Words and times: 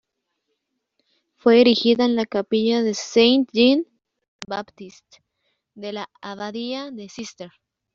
Fue 1.35 1.61
erigida 1.61 2.05
en 2.05 2.15
la 2.15 2.25
capilla 2.25 2.81
de 2.81 2.95
Saint-Jean-Baptiste 2.95 5.23
de 5.75 5.93
la 5.93 6.09
abadía 6.23 6.89
de 6.89 7.07
Císter. 7.07 7.51